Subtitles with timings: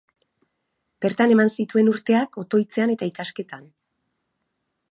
[1.05, 3.69] Bertan eman zituen urteak, otoitzean eta ikasketan.